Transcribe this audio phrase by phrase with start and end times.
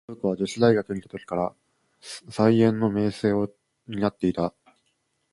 [0.09, 1.53] 信子は女子大学にゐた時から、
[2.31, 3.49] 才媛の名声を
[3.87, 4.51] 担ってゐた。